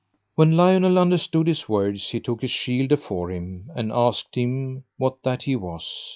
[0.33, 5.21] When Lionel understood his words he took his shield afore him, and asked him what
[5.21, 6.09] that he was.